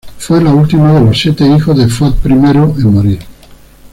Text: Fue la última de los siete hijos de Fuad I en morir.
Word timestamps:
Fue 0.17 0.41
la 0.43 0.51
última 0.51 0.91
de 0.93 1.01
los 1.05 1.19
siete 1.21 1.45
hijos 1.45 1.77
de 1.77 1.87
Fuad 1.87 2.13
I 2.25 2.31
en 2.31 2.91
morir. 2.91 3.19